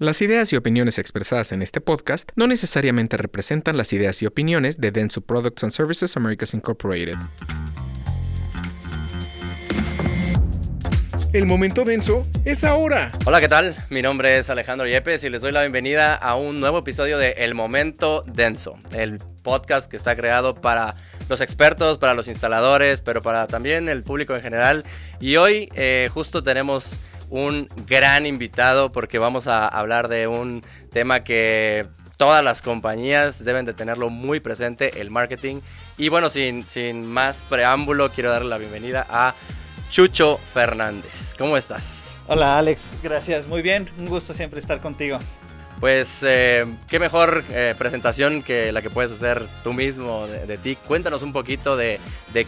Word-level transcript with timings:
Las 0.00 0.22
ideas 0.22 0.50
y 0.50 0.56
opiniones 0.56 0.98
expresadas 0.98 1.52
en 1.52 1.60
este 1.60 1.82
podcast 1.82 2.30
no 2.34 2.46
necesariamente 2.46 3.18
representan 3.18 3.76
las 3.76 3.92
ideas 3.92 4.22
y 4.22 4.26
opiniones 4.26 4.80
de 4.80 4.92
Denso 4.92 5.20
Products 5.20 5.62
and 5.62 5.72
Services 5.72 6.16
Americas 6.16 6.54
Incorporated. 6.54 7.16
El 11.34 11.44
momento 11.44 11.84
denso 11.84 12.26
es 12.46 12.64
ahora. 12.64 13.12
Hola, 13.26 13.42
¿qué 13.42 13.48
tal? 13.48 13.76
Mi 13.90 14.00
nombre 14.00 14.38
es 14.38 14.48
Alejandro 14.48 14.88
Yepes 14.88 15.22
y 15.24 15.28
les 15.28 15.42
doy 15.42 15.52
la 15.52 15.60
bienvenida 15.60 16.14
a 16.14 16.34
un 16.34 16.60
nuevo 16.60 16.78
episodio 16.78 17.18
de 17.18 17.32
El 17.32 17.54
Momento 17.54 18.24
Denso, 18.26 18.78
el 18.92 19.18
podcast 19.42 19.90
que 19.90 19.98
está 19.98 20.16
creado 20.16 20.54
para 20.54 20.94
los 21.28 21.42
expertos, 21.42 21.98
para 21.98 22.14
los 22.14 22.26
instaladores, 22.26 23.02
pero 23.02 23.20
para 23.20 23.46
también 23.46 23.90
el 23.90 24.02
público 24.02 24.34
en 24.34 24.40
general. 24.40 24.84
Y 25.20 25.36
hoy 25.36 25.68
eh, 25.74 26.08
justo 26.10 26.42
tenemos 26.42 26.98
un 27.30 27.68
gran 27.86 28.26
invitado 28.26 28.90
porque 28.92 29.18
vamos 29.18 29.46
a 29.46 29.66
hablar 29.66 30.08
de 30.08 30.26
un 30.26 30.62
tema 30.90 31.20
que 31.20 31.86
todas 32.16 32.44
las 32.44 32.60
compañías 32.60 33.42
deben 33.44 33.64
de 33.64 33.72
tenerlo 33.72 34.10
muy 34.10 34.40
presente, 34.40 35.00
el 35.00 35.10
marketing. 35.10 35.60
Y 35.96 36.10
bueno, 36.10 36.28
sin, 36.28 36.64
sin 36.64 37.06
más 37.06 37.42
preámbulo, 37.48 38.10
quiero 38.10 38.30
darle 38.30 38.50
la 38.50 38.58
bienvenida 38.58 39.06
a 39.08 39.34
Chucho 39.90 40.38
Fernández. 40.52 41.34
¿Cómo 41.38 41.56
estás? 41.56 42.18
Hola 42.26 42.58
Alex, 42.58 42.94
gracias, 43.02 43.48
muy 43.48 43.62
bien, 43.62 43.88
un 43.98 44.06
gusto 44.06 44.34
siempre 44.34 44.60
estar 44.60 44.80
contigo. 44.80 45.18
Pues 45.80 46.22
eh, 46.22 46.66
qué 46.88 46.98
mejor 46.98 47.42
eh, 47.50 47.74
presentación 47.78 48.42
que 48.42 48.70
la 48.70 48.82
que 48.82 48.90
puedes 48.90 49.12
hacer 49.12 49.42
tú 49.64 49.72
mismo 49.72 50.26
de, 50.26 50.58
ti. 50.58 50.76
Cuéntanos 50.76 51.22
un 51.22 51.32
poquito 51.32 51.74
de, 51.74 51.98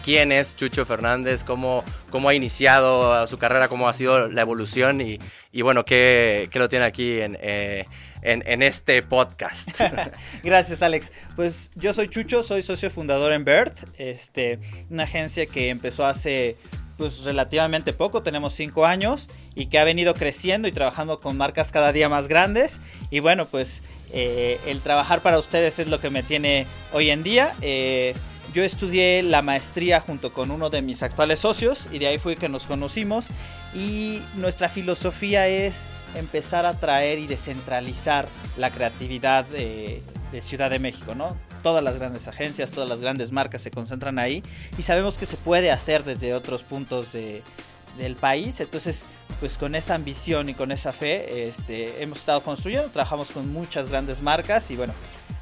quién 0.05 0.33
es 0.33 0.55
Chucho 0.55 0.85
Fernández, 0.85 1.43
cómo, 1.43 1.83
cómo 2.11 2.29
ha 2.29 2.35
iniciado 2.35 3.27
su 3.27 3.39
carrera, 3.39 3.69
cómo 3.69 3.89
ha 3.89 3.95
sido 3.95 4.29
la 4.29 4.43
evolución 4.43 5.01
y, 5.01 5.19
bueno, 5.63 5.87
qué, 5.87 6.51
lo 6.53 6.69
tiene 6.69 6.85
aquí 6.85 7.21
eh, 7.21 7.87
en, 8.21 8.43
en, 8.47 8.63
este 8.63 9.03
podcast. 9.03 9.81
Gracias, 10.45 10.83
Alex. 10.83 11.11
Pues 11.35 11.71
yo 11.75 11.95
soy 11.95 12.09
Chucho, 12.09 12.43
soy 12.43 12.61
socio 12.61 12.91
fundador 12.91 13.33
en 13.33 13.45
BERT, 13.45 13.79
este, 13.97 14.59
una 14.91 15.05
agencia 15.05 15.47
que 15.47 15.71
empezó 15.71 16.05
hace 16.05 16.59
pues 16.97 17.25
relativamente 17.25 17.93
poco, 17.93 18.23
tenemos 18.23 18.53
cinco 18.53 18.87
años 18.87 19.29
y 19.55 19.67
que 19.67 19.79
ha 19.79 19.85
venido 19.85 20.15
creciendo 20.15 20.69
y 20.69 20.73
trabajando 20.73 21.21
con 21.21 21.37
marcas 21.37 21.73
cada 21.73 21.93
día 21.93 22.09
más 22.09 22.29
grandes. 22.29 22.81
Y 23.11 23.21
bueno, 23.21 23.47
pues 23.47 23.83
eh, 24.13 24.59
el 24.67 24.81
trabajar 24.81 25.21
para 25.21 25.39
ustedes 25.39 25.79
es 25.79 25.89
lo 25.89 26.01
que 26.01 26.11
me 26.11 26.23
tiene 26.23 26.67
hoy 26.93 27.11
en 27.11 27.23
día. 27.23 27.55
Eh, 27.61 28.15
yo 28.55 28.63
estudié 28.63 29.23
la 29.23 29.41
maestría 29.41 30.01
junto 30.01 30.33
con 30.33 30.51
uno 30.51 30.69
de 30.69 30.83
mis 30.83 31.03
actuales 31.03 31.41
socios 31.41 31.89
y 31.91 31.99
de 31.99 32.09
ahí 32.09 32.19
fue 32.19 32.37
que 32.37 32.49
nos 32.49 32.67
conocimos 32.67 33.27
y 33.75 34.21
nuestra 34.35 34.69
filosofía 34.69 35.49
es 35.49 35.87
empezar 36.15 36.67
a 36.67 36.79
traer 36.79 37.19
y 37.19 37.27
descentralizar 37.27 38.29
la 38.59 38.71
creatividad 38.71 39.47
de, 39.47 40.03
de 40.33 40.43
Ciudad 40.43 40.71
de 40.71 40.79
México, 40.79 41.15
¿no? 41.15 41.37
todas 41.63 41.83
las 41.83 41.99
grandes 41.99 42.29
agencias, 42.29 42.73
todas 42.73 42.89
las 42.89 43.01
grandes 43.01 43.33
marcas 43.33 43.63
se 43.63 43.71
concentran 43.71 44.19
ahí 44.19 44.43
y 44.77 44.83
sabemos 44.83 45.17
que 45.17 45.27
se 45.27 45.37
puede 45.37 45.71
hacer 45.71 46.05
desde 46.05 46.35
otros 46.35 46.63
puntos 46.65 47.13
del 47.13 48.17
país. 48.17 48.61
Entonces, 48.61 49.07
pues 49.41 49.57
con 49.57 49.75
esa 49.75 49.95
ambición 49.95 50.49
y 50.49 50.55
con 50.55 50.73
esa 50.73 50.93
fe, 50.93 51.49
este, 51.49 52.03
hemos 52.03 52.19
estado 52.19 52.43
construyendo, 52.43 52.91
trabajamos 52.91 53.31
con 53.31 53.53
muchas 53.53 53.89
grandes 53.89 54.21
marcas 54.21 54.71
y 54.71 54.77
bueno, 54.77 54.93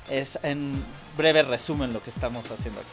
es 0.08 0.38
en 0.42 0.72
breve 1.16 1.42
resumen 1.42 1.92
lo 1.92 2.02
que 2.02 2.10
estamos 2.10 2.50
haciendo 2.50 2.80
aquí. 2.80 2.88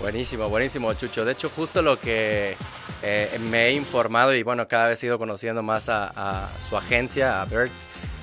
Buenísimo, 0.00 0.48
buenísimo, 0.48 0.92
Chucho. 0.94 1.24
De 1.24 1.32
hecho, 1.32 1.48
justo 1.50 1.80
lo 1.80 1.98
que 1.98 2.56
eh, 3.02 3.38
me 3.48 3.66
he 3.66 3.72
informado 3.72 4.34
y 4.34 4.42
bueno, 4.42 4.66
cada 4.66 4.88
vez 4.88 5.02
he 5.02 5.06
ido 5.06 5.18
conociendo 5.18 5.62
más 5.62 5.88
a, 5.88 6.48
su 6.68 6.76
agencia, 6.76 7.40
a 7.40 7.44
Bert, 7.44 7.72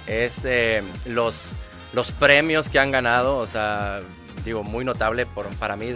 es 0.05 0.43
eh, 0.43 0.83
los, 1.05 1.55
los 1.93 2.11
premios 2.11 2.69
que 2.69 2.79
han 2.79 2.91
ganado. 2.91 3.37
O 3.37 3.47
sea, 3.47 3.99
digo, 4.45 4.63
muy 4.63 4.85
notable 4.85 5.25
por, 5.25 5.47
para 5.55 5.75
mí, 5.75 5.95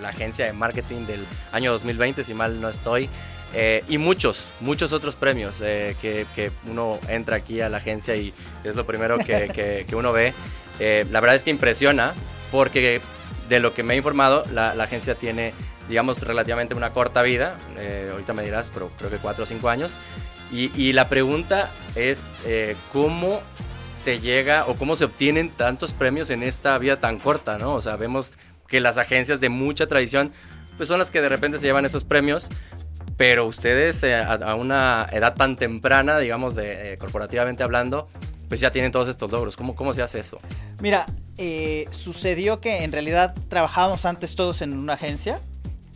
la 0.00 0.08
agencia 0.08 0.46
de 0.46 0.52
marketing 0.52 1.06
del 1.06 1.24
año 1.52 1.72
2020, 1.72 2.24
si 2.24 2.34
mal 2.34 2.60
no 2.60 2.68
estoy. 2.68 3.08
Eh, 3.54 3.84
y 3.88 3.98
muchos, 3.98 4.44
muchos 4.60 4.92
otros 4.92 5.14
premios 5.14 5.60
eh, 5.60 5.94
que, 6.00 6.26
que, 6.34 6.50
uno 6.70 6.98
entra 7.08 7.36
aquí 7.36 7.60
a 7.60 7.68
la 7.68 7.78
agencia 7.78 8.16
y 8.16 8.32
es 8.64 8.74
lo 8.74 8.86
primero 8.86 9.18
que, 9.26 9.84
que, 9.86 9.96
uno 9.96 10.12
ve. 10.12 10.32
Eh, 10.78 11.04
la 11.10 11.20
verdad 11.20 11.36
es 11.36 11.44
que 11.44 11.50
impresiona 11.50 12.14
porque 12.50 13.00
de 13.48 13.60
lo 13.60 13.74
que 13.74 13.82
me 13.82 13.94
he 13.94 13.96
informado, 13.96 14.44
la, 14.52 14.74
la 14.74 14.84
agencia 14.84 15.14
tiene, 15.14 15.52
digamos, 15.88 16.22
relativamente 16.22 16.74
una 16.74 16.90
corta 16.90 17.22
vida. 17.22 17.56
ahorita 18.10 18.32
me 18.32 18.42
dirás, 18.42 18.70
pero 18.72 18.90
creo 18.98 19.10
que 19.10 19.18
cuatro 19.18 19.44
o 19.44 19.46
cinco 19.46 19.68
años. 19.68 19.98
Y, 20.50 20.70
y 20.80 20.92
la 20.92 21.08
pregunta 21.08 21.70
es, 21.94 22.30
¿cómo 22.92 23.40
se 23.92 24.20
llega 24.20 24.66
o 24.66 24.74
cómo 24.74 24.96
se 24.96 25.04
obtienen 25.04 25.50
tantos 25.50 25.92
premios 25.92 26.30
en 26.30 26.42
esta 26.42 26.76
vida 26.78 26.98
tan 26.98 27.18
corta, 27.18 27.58
¿no? 27.58 27.74
O 27.74 27.80
sea, 27.80 27.96
vemos 27.96 28.32
que 28.66 28.80
las 28.80 28.96
agencias 28.96 29.40
de 29.40 29.48
mucha 29.48 29.86
tradición, 29.86 30.32
pues 30.76 30.88
son 30.88 30.98
las 30.98 31.10
que 31.10 31.20
de 31.20 31.28
repente 31.28 31.58
se 31.58 31.66
llevan 31.66 31.84
esos 31.84 32.04
premios, 32.04 32.48
pero 33.16 33.46
ustedes 33.46 34.02
eh, 34.02 34.14
a, 34.14 34.54
una 34.54 35.06
edad 35.12 35.34
tan 35.34 35.56
temprana, 35.56 36.18
digamos, 36.18 36.54
de, 36.54 36.94
eh, 36.94 36.98
corporativamente 36.98 37.62
hablando, 37.62 38.08
pues 38.48 38.60
ya 38.60 38.72
tienen 38.72 38.92
todos 38.92 39.08
estos 39.08 39.30
logros. 39.30 39.56
¿Cómo, 39.56 39.74
cómo 39.74 39.92
se 39.92 40.02
hace 40.02 40.20
eso? 40.20 40.40
Mira, 40.80 41.06
eh, 41.36 41.86
sucedió 41.90 42.60
que 42.60 42.84
en 42.84 42.92
realidad 42.92 43.34
trabajábamos 43.48 44.06
antes 44.06 44.34
todos 44.34 44.62
en 44.62 44.76
una 44.76 44.94
agencia 44.94 45.38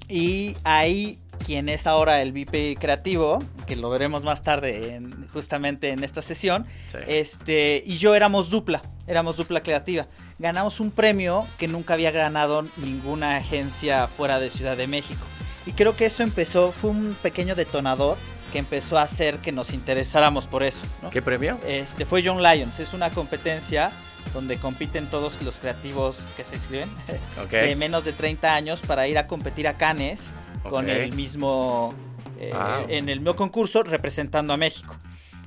y 0.09 0.57
ahí 0.65 1.19
quien 1.47 1.69
es 1.69 1.87
ahora 1.87 2.23
el 2.23 2.33
VP 2.33 2.77
creativo, 2.81 3.39
que 3.69 3.77
lo 3.77 3.89
veremos 3.89 4.25
más 4.25 4.43
tarde 4.43 5.01
justamente 5.33 5.91
en 5.91 6.03
esta 6.03 6.21
sesión, 6.21 6.67
este, 7.07 7.85
y 7.87 7.99
yo 7.99 8.17
éramos 8.17 8.51
dupla, 8.51 8.83
éramos 9.07 9.37
dupla 9.37 9.63
creativa. 9.63 10.07
Ganamos 10.41 10.81
un 10.81 10.91
premio 10.91 11.47
que 11.57 11.69
nunca 11.69 11.95
había 11.95 12.11
ganado 12.11 12.67
ninguna 12.79 13.37
agencia 13.37 14.09
fuera 14.09 14.41
de 14.41 14.51
Ciudad 14.51 14.77
de 14.77 14.89
México. 14.89 15.25
Y 15.67 15.73
creo 15.73 15.95
que 15.95 16.07
eso 16.07 16.25
empezó, 16.25 16.73
fue 16.73 16.91
un 16.91 17.17
pequeño 17.23 17.55
detonador 17.55 18.17
que 18.51 18.59
empezó 18.59 18.99
a 18.99 19.03
hacer 19.03 19.39
que 19.39 19.53
nos 19.53 19.73
interesáramos 19.73 20.49
por 20.49 20.65
eso. 20.65 20.81
¿Qué 21.13 21.23
premio? 21.23 21.61
Este 21.65 22.05
fue 22.05 22.23
Young 22.23 22.41
Lions, 22.41 22.81
es 22.81 22.93
una 22.93 23.11
competencia 23.11 23.93
donde 24.35 24.57
compiten 24.57 25.07
todos 25.07 25.41
los 25.43 25.61
creativos 25.61 26.27
que 26.37 26.45
se 26.45 26.57
inscriben 26.57 26.89
de 27.53 27.77
menos 27.77 28.05
de 28.05 28.13
30 28.13 28.53
años 28.53 28.81
para 28.81 29.07
ir 29.07 29.17
a 29.17 29.29
competir 29.29 29.69
a 29.69 29.75
Cannes 29.75 30.33
con 30.63 30.89
el 30.89 31.13
mismo 31.13 31.95
eh, 32.39 32.53
en 32.89 33.09
el 33.09 33.21
mismo 33.21 33.37
concurso 33.37 33.83
representando 33.83 34.53
a 34.53 34.57
México. 34.57 34.97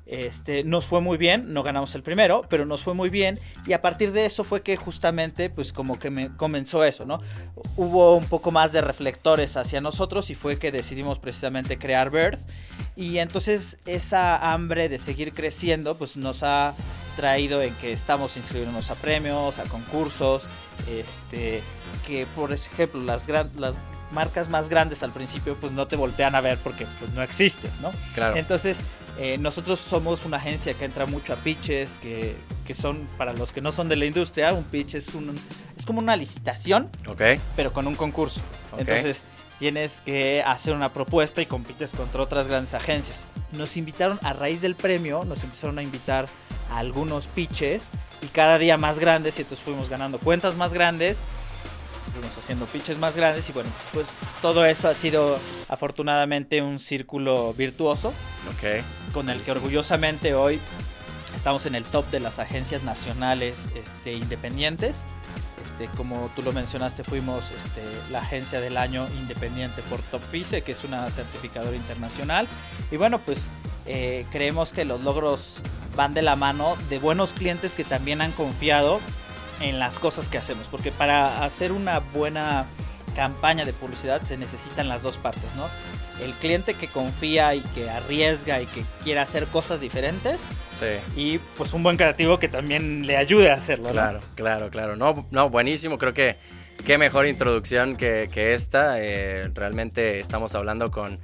Este, 0.10 0.64
nos 0.64 0.86
fue 0.86 1.02
muy 1.02 1.18
bien, 1.18 1.54
no 1.54 1.62
ganamos 1.62 1.94
el 1.94 2.02
primero, 2.02 2.44
pero 2.50 2.66
nos 2.66 2.82
fue 2.82 2.96
muy 2.96 3.10
bien 3.12 3.40
y 3.68 3.74
a 3.74 3.82
partir 3.84 4.12
de 4.12 4.26
eso 4.26 4.44
fue 4.44 4.64
que 4.64 4.76
justamente 4.76 5.52
pues 5.52 5.72
como 5.72 6.00
que 6.00 6.10
me 6.10 6.36
comenzó 6.36 6.84
eso, 6.84 7.06
¿no? 7.06 7.22
Hubo 7.76 8.16
un 8.16 8.26
poco 8.26 8.50
más 8.50 8.72
de 8.72 8.82
reflectores 8.82 9.56
hacia 9.56 9.82
nosotros 9.82 10.32
y 10.32 10.36
fue 10.36 10.58
que 10.58 10.72
decidimos 10.72 11.20
precisamente 11.20 11.78
crear 11.78 12.10
Birth 12.10 12.40
y 12.96 13.20
entonces 13.20 13.78
esa 13.86 14.52
hambre 14.52 14.90
de 14.90 14.98
seguir 14.98 15.32
creciendo 15.32 15.94
pues 15.94 16.18
nos 16.18 16.42
ha 16.42 16.74
traído 17.16 17.62
en 17.62 17.76
que 17.76 17.92
estamos 17.94 18.36
inscribiéndonos 18.36 18.90
a 18.90 18.96
premios, 18.96 19.60
a 19.60 19.66
concursos, 19.66 20.48
este, 20.90 21.62
que 22.08 22.26
por 22.36 22.52
ejemplo 22.52 23.00
las, 23.04 23.28
las 23.28 23.76
marcas 24.12 24.50
más 24.50 24.70
grandes 24.70 25.04
al 25.04 25.12
principio 25.12 25.56
pues 25.56 25.72
no 25.72 25.88
te 25.88 25.96
voltean 25.96 26.36
a 26.36 26.42
ver 26.42 26.58
porque 26.58 26.86
pues 27.00 27.12
no 27.12 27.22
existes, 27.22 27.80
¿no? 27.82 27.92
Claro. 28.16 28.36
Entonces 28.36 28.82
eh, 29.20 29.38
nosotros 29.38 29.80
somos 29.80 30.26
una 30.26 30.38
agencia 30.38 30.74
que 30.74 30.86
entra 30.86 31.06
mucho 31.06 31.34
a 31.34 31.36
pitches, 31.36 31.98
que, 31.98 32.36
que, 32.66 32.74
son, 32.74 33.06
para 33.18 33.34
los 33.34 33.52
que 33.52 33.60
no 33.60 33.72
son 33.72 33.90
de 33.90 33.98
la 33.98 34.06
industria, 34.06 34.54
un 34.54 34.64
pitch 34.64 34.96
es, 34.96 35.14
un, 35.14 35.38
es 35.78 35.86
como 35.86 36.00
una 36.00 36.16
licitación, 36.16 36.90
okay. 37.08 37.40
pero 37.56 37.74
con 37.74 37.86
un 37.86 37.96
concurso. 37.96 38.42
Entonces 38.78 39.24
tienes 39.60 40.00
que 40.00 40.42
hacer 40.46 40.74
una 40.74 40.94
propuesta 40.94 41.42
y 41.42 41.46
compites 41.46 41.92
contra 41.92 42.24
otras 42.24 42.48
grandes 42.48 42.74
agencias. 42.74 43.28
Nos 43.52 43.76
invitaron 43.76 44.20
a 44.24 44.32
raíz 44.32 44.62
del 44.62 44.76
premio, 44.76 45.26
nos 45.26 45.44
empezaron 45.44 45.78
a 45.80 45.84
invitar 45.84 46.28
a 46.72 46.78
algunos 46.78 47.28
pitches 47.28 47.84
y 48.22 48.28
cada 48.28 48.58
día 48.58 48.78
más 48.78 49.00
grandes 49.00 49.38
y 49.38 49.42
entonces 49.42 49.66
fuimos 49.66 49.90
ganando 49.90 50.18
cuentas 50.18 50.56
más 50.56 50.74
grandes 50.74 51.22
fuimos 52.20 52.38
haciendo 52.38 52.66
pitches 52.66 52.98
más 52.98 53.16
grandes 53.16 53.50
y 53.50 53.54
bueno, 53.54 53.70
pues 53.94 54.20
todo 54.42 54.66
eso 54.66 54.90
ha 54.90 54.96
sido 54.96 55.40
afortunadamente 55.70 56.62
un 56.62 56.80
círculo 56.80 57.54
virtuoso. 57.54 58.14
Okay. 58.58 58.82
Con 59.14 59.30
el 59.30 59.42
que 59.42 59.52
orgullosamente 59.52 60.34
hoy 60.34 60.60
estamos 61.34 61.66
en 61.66 61.76
el 61.76 61.86
top 61.86 62.10
de 62.12 62.20
las 62.20 62.40
agencias 62.40 62.84
nacionales 62.84 63.70
este, 63.76 64.14
independientes. 64.14 65.06
Este, 65.64 65.88
como 65.96 66.30
tú 66.36 66.42
lo 66.42 66.52
mencionaste, 66.52 67.04
fuimos 67.04 67.52
este, 67.52 67.84
la 68.12 68.20
agencia 68.20 68.60
del 68.60 68.76
año 68.76 69.08
independiente 69.20 69.82
por 69.84 70.02
Top 70.02 70.22
FICE, 70.22 70.62
que 70.62 70.74
es 70.74 70.84
una 70.84 71.10
certificadora 71.12 71.76
internacional. 71.76 72.48
Y 72.92 72.98
bueno, 72.98 73.20
pues 73.20 73.48
eh, 73.86 74.26
creemos 74.32 74.74
que 74.74 74.84
los 74.84 75.02
logros 75.02 75.62
van 75.96 76.14
de 76.14 76.22
la 76.22 76.36
mano 76.36 76.76
de 76.90 77.00
buenos 77.00 77.34
clientes 77.34 77.76
que 77.76 77.84
también 77.84 78.22
han 78.22 78.32
confiado 78.34 79.00
en 79.60 79.80
las 79.80 80.00
cosas 80.00 80.30
que 80.30 80.38
hacemos, 80.38 80.68
porque 80.68 80.92
para 80.92 81.44
hacer 81.44 81.72
una 81.72 82.00
buena 82.00 82.66
campaña 83.16 83.66
de 83.66 83.74
publicidad 83.74 84.22
se 84.24 84.38
necesitan 84.38 84.88
las 84.88 85.02
dos 85.02 85.18
partes, 85.18 85.56
¿no? 85.56 85.68
el 86.24 86.34
cliente 86.34 86.74
que 86.74 86.88
confía 86.88 87.56
y 87.56 87.62
que 87.62 87.90
arriesga 87.90 88.62
y 88.62 88.66
que 88.66 88.84
quiere 89.04 89.20
hacer 89.20 89.46
cosas 89.48 89.82
diferentes. 89.82 90.42
Sí. 90.74 90.86
Y 91.16 91.38
pues 91.58 91.74
un 91.74 91.84
buen 91.84 91.98
creativo 91.98 92.40
que 92.40 92.48
también 92.48 93.06
le 93.06 93.18
ayude 93.18 93.52
a 93.52 93.56
hacerlo. 93.56 93.90
Claro, 93.90 94.20
claro, 94.36 94.70
claro. 94.70 94.96
No, 94.96 95.28
no, 95.32 95.50
buenísimo. 95.50 95.98
Creo 95.98 96.14
que 96.14 96.36
qué 96.86 96.98
mejor 96.98 97.28
introducción 97.28 97.96
que, 97.96 98.28
esta. 98.54 99.02
Eh, 99.02 99.50
realmente 99.54 100.20
estamos 100.20 100.56
hablando 100.56 100.92
con 100.92 101.20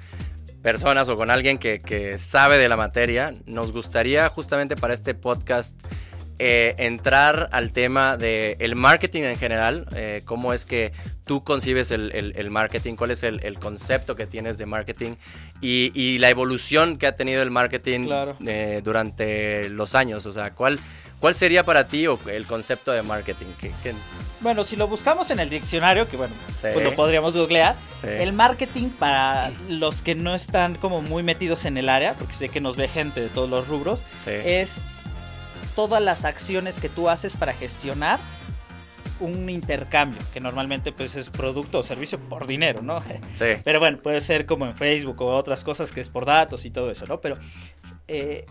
personas 0.62 1.10
o 1.10 1.16
con 1.16 1.30
alguien 1.30 1.58
que, 1.58 1.80
que, 1.80 2.18
sabe 2.18 2.58
de 2.58 2.70
la 2.70 2.78
materia. 2.78 3.34
Nos 3.46 3.72
gustaría 3.72 4.30
justamente 4.30 4.76
para 4.76 4.94
este 4.94 5.14
podcast 5.14 5.76
eh, 6.38 6.76
entrar 6.80 7.48
al 7.54 7.72
tema 7.72 8.18
del 8.18 8.58
el 8.60 8.76
marketing 8.76 9.24
en 9.24 9.38
general, 9.38 9.88
eh, 9.96 10.22
cómo 10.26 10.52
es 10.52 10.66
que 10.66 10.92
tú 11.26 11.46
concibes 11.46 11.92
el, 11.92 12.12
el, 12.14 12.50
marketing, 12.50 12.96
cuál 12.96 13.12
es 13.12 13.24
el, 13.24 13.42
el, 13.44 13.58
concepto 13.58 14.18
que 14.18 14.28
tienes 14.28 14.58
de 14.58 14.66
marketing 14.66 15.16
y, 15.62 15.92
y, 15.94 16.18
la 16.18 16.30
evolución 16.30 16.98
que 16.98 17.08
ha 17.08 17.16
tenido 17.16 17.42
el 17.42 17.52
marketing 17.52 18.10
eh, 18.46 18.82
durante 18.84 19.70
los 19.70 19.96
años. 19.96 20.26
O 20.26 20.32
sea, 20.34 20.52
¿cuál, 20.52 20.78
¿cuál 21.22 21.36
sería 21.36 21.64
para 21.64 21.88
ti 21.88 22.06
el 22.06 22.46
concepto 22.46 22.92
de 22.92 23.02
marketing? 23.02 23.46
Bueno, 24.42 24.66
si 24.66 24.76
lo 24.76 24.90
buscamos 24.90 25.31
en 25.31 25.40
el 25.40 25.50
diccionario, 25.50 26.10
que 26.10 26.18
bueno, 26.18 26.34
pues 26.62 26.84
lo 26.84 26.94
podríamos 26.96 27.34
googlear, 27.34 27.78
el 28.04 28.34
marketing 28.34 28.90
para 28.90 29.52
los 29.70 30.02
que 30.02 30.16
no 30.16 30.36
están 30.36 30.76
como 30.76 31.02
muy 31.02 31.24
metidos 31.24 31.64
en 31.64 31.78
el 31.78 31.88
área, 31.88 32.14
porque 32.14 32.36
sé 32.36 32.50
que 32.50 32.60
nos 32.60 32.76
ve 32.76 32.90
gente 32.90 33.22
de 33.22 33.30
todos 33.30 33.50
los 33.50 33.70
rubros, 33.70 34.02
es 34.28 34.84
todas 35.75 36.01
las 36.01 36.25
acciones 36.25 36.80
que 36.80 36.89
tú 36.89 37.10
haces 37.10 37.33
para 37.33 37.54
gestionar 37.54 38.19
un 39.19 39.50
intercambio, 39.50 40.22
que 40.33 40.39
normalmente 40.39 40.92
pues 40.92 41.16
es 41.16 41.30
producto 41.30 41.80
o 41.80 41.83
servicio 41.83 42.19
por 42.19 42.48
dinero, 42.48 42.81
¿no? 42.81 43.01
Sí. 43.33 43.45
Pero 43.63 43.80
bueno, 43.80 43.98
puede 43.98 44.22
ser 44.22 44.45
como 44.45 44.66
en 44.66 44.75
Facebook 44.75 45.22
o 45.22 45.27
otras 45.36 45.63
cosas 45.63 45.92
que 45.92 46.01
es 46.01 46.10
por 46.10 46.25
datos 46.25 46.66
y 46.66 46.72
todo 46.72 46.92
eso, 46.92 47.06
¿no? 47.06 47.22
Pero 47.22 47.38
eh, 48.07 48.45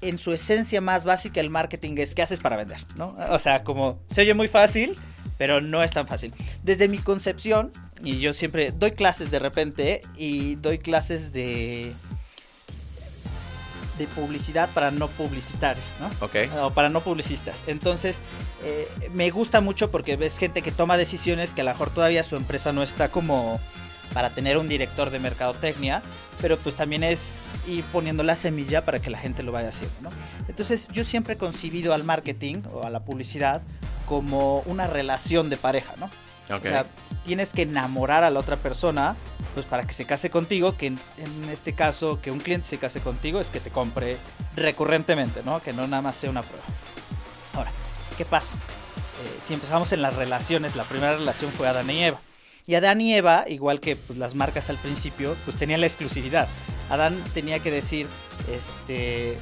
en 0.00 0.18
su 0.18 0.32
esencia 0.32 0.80
más 0.80 1.04
básica 1.04 1.40
el 1.40 1.50
marketing 1.50 1.96
es 1.98 2.14
qué 2.14 2.22
haces 2.22 2.40
para 2.40 2.56
vender, 2.56 2.78
¿no? 2.96 3.16
O 3.30 3.38
sea, 3.38 3.64
como 3.64 4.00
se 4.10 4.22
oye 4.22 4.34
muy 4.34 4.48
fácil, 4.48 4.96
pero 5.38 5.60
no 5.60 5.82
es 5.82 5.92
tan 5.92 6.06
fácil. 6.06 6.34
Desde 6.62 6.88
mi 6.88 6.98
concepción, 6.98 7.70
y 8.02 8.18
yo 8.18 8.32
siempre 8.32 8.72
doy 8.72 8.92
clases 8.92 9.30
de 9.30 9.38
repente 9.38 10.00
y 10.16 10.56
doy 10.56 10.78
clases 10.78 11.32
de 11.32 11.92
de 13.98 14.06
publicidad 14.06 14.68
para 14.70 14.90
no 14.90 15.08
publicitarios, 15.08 15.84
¿no? 16.00 16.10
Ok. 16.24 16.36
O 16.62 16.70
para 16.70 16.88
no 16.88 17.00
publicistas. 17.00 17.62
Entonces, 17.66 18.22
eh, 18.64 18.88
me 19.12 19.30
gusta 19.30 19.60
mucho 19.60 19.90
porque 19.90 20.16
ves 20.16 20.38
gente 20.38 20.62
que 20.62 20.72
toma 20.72 20.96
decisiones 20.96 21.54
que 21.54 21.60
a 21.60 21.64
lo 21.64 21.70
mejor 21.70 21.90
todavía 21.90 22.22
su 22.24 22.36
empresa 22.36 22.72
no 22.72 22.82
está 22.82 23.08
como 23.08 23.60
para 24.12 24.30
tener 24.30 24.58
un 24.58 24.68
director 24.68 25.10
de 25.10 25.18
mercadotecnia, 25.18 26.02
pero 26.40 26.58
pues 26.58 26.74
también 26.74 27.02
es 27.02 27.56
ir 27.66 27.84
poniendo 27.84 28.22
la 28.22 28.36
semilla 28.36 28.84
para 28.84 28.98
que 28.98 29.10
la 29.10 29.18
gente 29.18 29.42
lo 29.42 29.52
vaya 29.52 29.70
haciendo, 29.70 29.94
¿no? 30.02 30.10
Entonces, 30.48 30.88
yo 30.88 31.04
siempre 31.04 31.34
he 31.34 31.36
concibido 31.38 31.94
al 31.94 32.04
marketing 32.04 32.62
o 32.72 32.84
a 32.84 32.90
la 32.90 33.00
publicidad 33.00 33.62
como 34.06 34.60
una 34.66 34.86
relación 34.86 35.48
de 35.48 35.56
pareja, 35.56 35.94
¿no? 35.98 36.10
O 36.56 36.60
sea, 36.60 36.86
tienes 37.24 37.52
que 37.52 37.62
enamorar 37.62 38.24
a 38.24 38.30
la 38.30 38.40
otra 38.40 38.56
persona, 38.56 39.16
pues 39.54 39.66
para 39.66 39.84
que 39.84 39.94
se 39.94 40.04
case 40.04 40.30
contigo, 40.30 40.76
que 40.76 40.86
en, 40.86 40.98
este 41.50 41.72
caso 41.72 42.20
que 42.20 42.30
un 42.30 42.40
cliente 42.40 42.66
se 42.66 42.78
case 42.78 43.00
contigo 43.00 43.40
es 43.40 43.50
que 43.50 43.60
te 43.60 43.70
compre 43.70 44.18
recurrentemente, 44.56 45.42
¿no? 45.44 45.60
Que 45.62 45.72
no 45.72 45.86
nada 45.86 46.02
más 46.02 46.16
sea 46.16 46.30
una 46.30 46.42
prueba. 46.42 46.64
Ahora, 47.54 47.70
¿qué 48.16 48.24
pasa? 48.24 48.54
Eh, 48.54 49.38
si 49.40 49.54
empezamos 49.54 49.92
en 49.92 50.02
las 50.02 50.14
relaciones, 50.14 50.76
la 50.76 50.84
primera 50.84 51.16
relación 51.16 51.52
fue 51.52 51.68
Adán 51.68 51.90
y 51.90 52.04
Eva. 52.04 52.20
Y 52.66 52.76
Adán 52.76 53.00
y 53.00 53.14
Eva, 53.14 53.44
igual 53.48 53.80
que 53.80 53.96
pues, 53.96 54.18
las 54.18 54.34
marcas 54.34 54.70
al 54.70 54.76
principio, 54.76 55.36
pues 55.44 55.56
tenían 55.56 55.80
la 55.80 55.86
exclusividad. 55.86 56.48
Adán 56.90 57.16
tenía 57.34 57.58
que 57.58 57.70
decir, 57.70 58.06
este, 58.52 59.36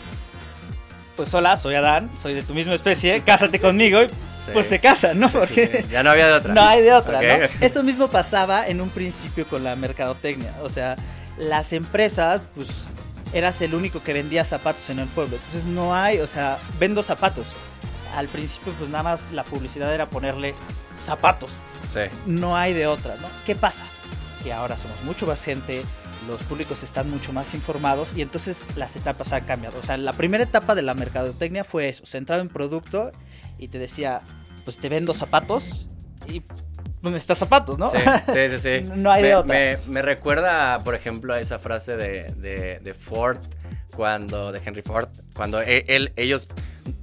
pues 1.20 1.34
hola, 1.34 1.54
soy 1.58 1.74
Adán, 1.74 2.08
soy 2.22 2.32
de 2.32 2.42
tu 2.42 2.54
misma 2.54 2.72
especie, 2.72 3.20
cásate 3.20 3.60
conmigo. 3.60 4.00
Y 4.02 4.08
pues 4.54 4.68
se 4.68 4.78
casan, 4.78 5.20
¿no? 5.20 5.28
Porque 5.28 5.84
ya 5.90 6.02
no 6.02 6.08
había 6.08 6.28
de 6.28 6.32
otra. 6.32 6.54
No 6.54 6.62
hay 6.62 6.80
de 6.80 6.94
otra, 6.94 7.20
¿no? 7.20 7.44
Eso 7.60 7.82
mismo 7.82 8.08
pasaba 8.08 8.66
en 8.66 8.80
un 8.80 8.88
principio 8.88 9.46
con 9.46 9.62
la 9.62 9.76
mercadotecnia. 9.76 10.54
O 10.62 10.70
sea, 10.70 10.96
las 11.36 11.74
empresas, 11.74 12.40
pues 12.54 12.88
eras 13.34 13.60
el 13.60 13.74
único 13.74 14.02
que 14.02 14.14
vendía 14.14 14.46
zapatos 14.46 14.88
en 14.88 14.98
el 14.98 15.08
pueblo. 15.08 15.36
Entonces 15.36 15.66
no 15.66 15.94
hay, 15.94 16.20
o 16.20 16.26
sea, 16.26 16.56
vendo 16.78 17.02
zapatos. 17.02 17.48
Al 18.16 18.28
principio, 18.28 18.72
pues 18.78 18.88
nada 18.88 19.02
más 19.02 19.30
la 19.30 19.44
publicidad 19.44 19.94
era 19.94 20.06
ponerle 20.06 20.54
zapatos. 20.96 21.50
Sí. 21.86 22.00
No 22.24 22.56
hay 22.56 22.72
de 22.72 22.86
otra, 22.86 23.14
¿no? 23.20 23.28
¿Qué 23.44 23.54
pasa? 23.54 23.84
Que 24.42 24.54
ahora 24.54 24.78
somos 24.78 25.02
mucho 25.04 25.26
más 25.26 25.44
gente, 25.44 25.84
los 26.26 26.42
públicos 26.44 26.82
están 26.82 27.10
mucho 27.10 27.32
más 27.32 27.54
informados 27.54 28.14
y 28.14 28.22
entonces 28.22 28.64
las 28.76 28.96
etapas 28.96 29.32
han 29.32 29.44
cambiado. 29.44 29.78
O 29.78 29.82
sea, 29.82 29.96
la 29.96 30.12
primera 30.12 30.44
etapa 30.44 30.74
de 30.74 30.82
la 30.82 30.94
mercadotecnia 30.94 31.64
fue 31.64 31.88
eso, 31.88 32.04
centrado 32.06 32.42
en 32.42 32.48
producto 32.48 33.12
y 33.58 33.68
te 33.68 33.78
decía, 33.78 34.22
pues 34.64 34.78
te 34.78 34.88
vendo 34.88 35.14
zapatos 35.14 35.88
y 36.26 36.40
pues 36.40 37.12
necesitas 37.12 37.38
zapatos, 37.38 37.78
¿no? 37.78 37.88
Sí, 37.88 37.98
sí, 38.26 38.58
sí. 38.58 38.90
no 38.94 39.10
hay 39.10 39.22
me, 39.22 39.28
de 39.28 39.34
otra. 39.34 39.78
Me, 39.86 40.02
recuerda, 40.02 40.84
por 40.84 40.94
ejemplo, 40.94 41.32
a 41.32 41.40
esa 41.40 41.58
frase 41.58 41.96
de, 41.96 42.78
de, 42.82 42.94
Ford, 42.94 43.38
cuando, 43.96 44.52
de 44.52 44.60
Henry 44.64 44.82
Ford, 44.82 45.08
cuando 45.34 45.62
e, 45.62 45.84
él, 45.88 46.12
ellos 46.16 46.48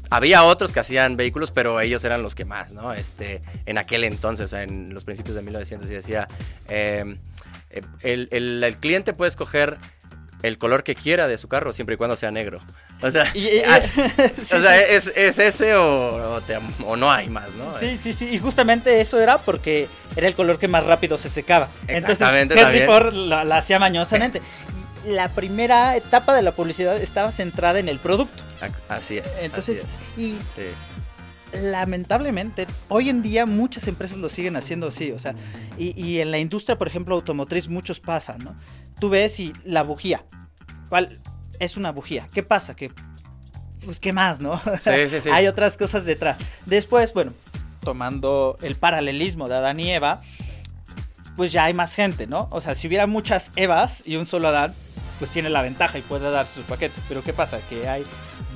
había 0.10 0.44
otros 0.44 0.72
que 0.72 0.80
hacían 0.80 1.18
vehículos, 1.18 1.52
pero 1.52 1.82
ellos 1.82 2.04
eran 2.04 2.22
los 2.22 2.36
que 2.36 2.46
más, 2.46 2.74
¿no? 2.74 2.94
Este, 2.94 3.42
en 3.66 3.78
aquel 3.78 4.04
entonces, 4.04 4.54
en 4.54 4.94
los 4.94 5.04
principios 5.04 5.36
de 5.36 5.42
1900, 5.42 5.90
y 5.90 5.94
decía, 5.94 6.28
eh, 6.68 7.18
eh, 7.78 8.28
el, 8.32 8.64
el, 8.64 8.78
cliente 8.78 9.14
puede 9.14 9.30
escoger 9.30 9.78
el 10.44 10.58
color 10.58 10.84
que 10.84 10.96
quiera 10.96 11.28
de 11.28 11.38
su 11.38 11.48
carro 11.48 11.74
siempre 11.74 11.96
y 11.96 11.98
cuando 11.98 12.16
sea 12.16 12.32
negro. 12.32 12.62
O 13.02 13.12
sea, 13.12 13.32
es, 13.34 15.08
ese 15.16 15.76
o, 15.76 16.40
no 16.98 17.12
hay 17.12 17.30
más, 17.30 17.50
¿no? 17.56 17.78
Sí, 17.80 17.98
sí, 18.02 18.14
sí. 18.14 18.30
Y 18.30 18.40
justamente 18.40 19.02
eso 19.02 19.20
era 19.20 19.40
porque 19.40 19.88
era 20.16 20.28
el 20.28 20.36
color 20.36 20.60
que 20.60 20.68
más 20.68 20.84
rápido 20.86 21.18
se 21.18 21.30
secaba. 21.30 21.70
Entonces 21.88 22.28
Henry 22.28 22.86
Ford 22.86 23.14
la, 23.14 23.42
hacía 23.58 23.80
mañosamente. 23.80 24.42
la 25.06 25.30
primera 25.30 25.96
etapa 25.96 26.36
de 26.36 26.42
la 26.42 26.52
publicidad 26.52 26.98
estaba 26.98 27.32
centrada 27.32 27.80
en 27.80 27.90
el 27.90 28.00
producto. 28.00 28.44
Así 28.90 29.18
es. 29.18 29.26
Entonces, 29.42 29.84
y 30.18 30.38
lamentablemente, 31.54 32.68
hoy 32.90 33.10
en 33.10 33.22
día 33.22 33.46
muchas 33.46 33.88
empresas 33.88 34.18
lo 34.18 34.30
siguen 34.30 34.56
haciendo 34.56 34.88
así, 34.88 35.12
o 35.12 35.20
sea, 35.20 35.36
y, 35.78 36.20
en 36.20 36.32
la 36.32 36.40
industria, 36.40 36.78
por 36.78 36.88
ejemplo, 36.88 37.16
automotriz, 37.16 37.68
muchos 37.68 38.00
pasan, 38.00 38.44
¿no? 38.44 38.56
Tú 39.00 39.10
ves 39.10 39.40
y 39.40 39.54
la 39.64 39.84
bujía, 39.84 40.24
¿cuál 40.90 41.20
es 41.60 41.78
una 41.78 41.92
bujía? 41.92 42.28
¿Qué 42.34 42.44
pasa? 42.44 42.76
Que, 42.76 42.92
pues, 43.86 44.00
¿qué 44.00 44.14
más, 44.14 44.40
no? 44.40 44.60
Hay 45.32 45.48
otras 45.48 45.78
cosas 45.78 46.06
detrás. 46.06 46.38
Después, 46.66 47.14
bueno, 47.14 47.34
tomando 47.82 48.58
el 48.62 48.76
paralelismo 48.76 49.48
de 49.48 49.56
Adán 49.56 49.80
y 49.80 49.92
Eva, 49.92 50.22
pues 51.36 51.52
ya 51.52 51.66
hay 51.66 51.74
más 51.74 51.94
gente, 51.94 52.26
¿no? 52.26 52.48
O 52.52 52.60
sea, 52.62 52.74
si 52.74 52.88
hubiera 52.88 53.06
muchas 53.06 53.52
Evas 53.56 54.02
y 54.06 54.16
un 54.16 54.26
solo 54.26 54.48
Adán, 54.48 54.74
pues 55.20 55.32
tiene 55.32 55.50
la 55.50 55.62
ventaja 55.62 55.98
y 56.00 56.02
puede 56.02 56.30
darse 56.32 56.62
su 56.62 56.68
paquete. 56.68 57.00
Pero 57.08 57.24
¿qué 57.24 57.32
pasa? 57.32 57.60
Que 57.70 57.88
hay 57.88 58.06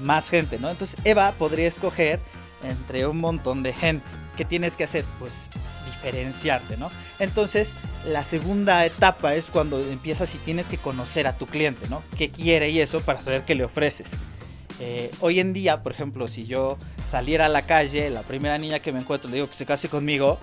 más 0.01 0.29
gente, 0.29 0.59
¿no? 0.59 0.69
Entonces 0.69 0.99
Eva 1.05 1.31
podría 1.37 1.67
escoger 1.67 2.19
entre 2.63 3.07
un 3.07 3.19
montón 3.19 3.63
de 3.63 3.73
gente. 3.73 4.05
¿Qué 4.37 4.45
tienes 4.45 4.75
que 4.75 4.83
hacer? 4.83 5.05
Pues 5.19 5.49
diferenciarte, 5.85 6.77
¿no? 6.77 6.89
Entonces, 7.19 7.73
la 8.05 8.23
segunda 8.23 8.85
etapa 8.85 9.35
es 9.35 9.47
cuando 9.47 9.79
empiezas 9.79 10.33
y 10.35 10.39
tienes 10.39 10.67
que 10.67 10.77
conocer 10.77 11.27
a 11.27 11.37
tu 11.37 11.45
cliente, 11.45 11.87
¿no? 11.89 12.01
¿Qué 12.17 12.29
quiere 12.29 12.69
y 12.69 12.79
eso 12.79 13.01
para 13.01 13.21
saber 13.21 13.43
qué 13.43 13.55
le 13.55 13.63
ofreces? 13.63 14.11
Eh, 14.79 15.11
hoy 15.19 15.39
en 15.39 15.53
día, 15.53 15.83
por 15.83 15.91
ejemplo, 15.91 16.27
si 16.27 16.45
yo 16.45 16.79
saliera 17.05 17.45
a 17.45 17.49
la 17.49 17.63
calle, 17.63 18.09
la 18.09 18.23
primera 18.23 18.57
niña 18.57 18.79
que 18.79 18.91
me 18.91 18.99
encuentro 18.99 19.29
le 19.29 19.35
digo 19.35 19.47
que 19.47 19.53
se 19.53 19.67
case 19.67 19.89
conmigo, 19.89 20.39